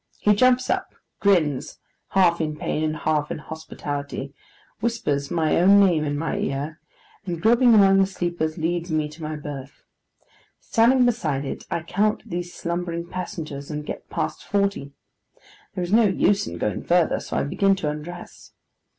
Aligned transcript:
He 0.19 0.33
jumps 0.33 0.67
up, 0.67 0.95
grins, 1.19 1.77
half 2.17 2.41
in 2.41 2.55
pain 2.55 2.83
and 2.83 2.97
half 2.97 3.29
in 3.29 3.37
hospitality; 3.37 4.33
whispers 4.79 5.29
my 5.29 5.57
own 5.57 5.79
name 5.79 6.03
in 6.05 6.17
my 6.17 6.39
ear; 6.39 6.79
and 7.27 7.39
groping 7.39 7.75
among 7.75 7.99
the 7.99 8.07
sleepers, 8.07 8.57
leads 8.57 8.89
me 8.89 9.07
to 9.09 9.21
my 9.21 9.35
berth. 9.35 9.83
Standing 10.59 11.05
beside 11.05 11.45
it, 11.45 11.65
I 11.69 11.83
count 11.83 12.27
these 12.27 12.51
slumbering 12.51 13.09
passengers, 13.09 13.69
and 13.69 13.85
get 13.85 14.09
past 14.09 14.43
forty. 14.43 14.93
There 15.75 15.83
is 15.83 15.93
no 15.93 16.05
use 16.05 16.47
in 16.47 16.57
going 16.57 16.81
further, 16.81 17.19
so 17.19 17.37
I 17.37 17.43
begin 17.43 17.75
to 17.75 17.89
undress. 17.91 18.53